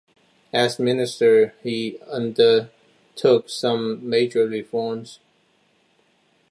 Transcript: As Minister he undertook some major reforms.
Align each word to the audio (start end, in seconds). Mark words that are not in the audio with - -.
As 0.51 0.79
Minister 0.79 1.53
he 1.61 1.99
undertook 2.09 3.47
some 3.49 4.09
major 4.09 4.47
reforms. 4.47 5.19